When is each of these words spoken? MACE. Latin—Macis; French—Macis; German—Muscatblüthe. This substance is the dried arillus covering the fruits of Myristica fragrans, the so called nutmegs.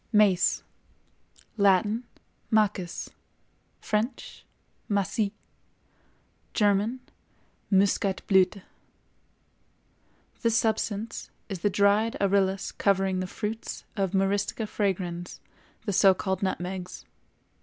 MACE. 0.11 0.63
Latin—Macis; 1.57 3.11
French—Macis; 3.81 5.29
German—Muscatblüthe. 6.55 8.63
This 10.41 10.57
substance 10.57 11.29
is 11.49 11.59
the 11.59 11.69
dried 11.69 12.17
arillus 12.19 12.71
covering 12.75 13.19
the 13.19 13.27
fruits 13.27 13.83
of 13.95 14.13
Myristica 14.13 14.65
fragrans, 14.67 15.39
the 15.85 15.93
so 15.93 16.15
called 16.15 16.41
nutmegs. 16.41 17.05